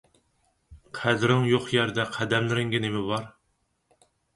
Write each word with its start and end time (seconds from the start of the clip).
قەدرىڭ 1.01 1.47
يوق 1.53 1.69
يەردە 1.75 2.09
قەدەملىرىڭگە 2.19 2.85
نېمە 2.89 3.09
بار؟ 3.15 3.33